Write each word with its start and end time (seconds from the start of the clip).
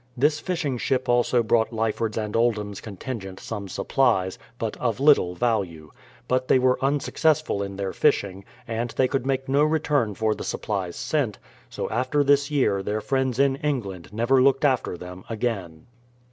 This 0.17 0.39
fish 0.39 0.65
ing 0.65 0.79
ship 0.79 1.07
also 1.07 1.43
brought 1.43 1.69
Lyford's 1.71 2.17
and 2.17 2.35
Oldham's 2.35 2.81
contingent 2.81 3.39
some 3.39 3.67
supplies, 3.67 4.39
but 4.57 4.75
of 4.77 4.99
little 4.99 5.35
value; 5.35 5.91
but 6.27 6.47
they 6.47 6.57
were 6.57 6.83
unsuccess 6.83 7.39
ful 7.39 7.61
in 7.61 7.75
their 7.75 7.93
fishing, 7.93 8.43
and 8.67 8.89
they 8.97 9.07
could 9.07 9.27
make 9.27 9.47
no 9.47 9.63
return 9.63 10.15
for 10.15 10.33
the 10.33 10.39
THE 10.43 10.57
PLYMOUTH 10.57 10.95
SETTLEMENT 10.95 11.37
163 11.37 11.39
supplies 11.69 11.69
sent, 11.69 11.69
so 11.69 11.89
after 11.91 12.23
this 12.23 12.49
year 12.49 12.81
their 12.81 12.99
friends 13.01 13.37
in 13.37 13.57
England 13.57 14.09
never 14.11 14.41
looked 14.41 14.65
after 14.65 14.97
them 14.97 15.23
again. 15.29 15.85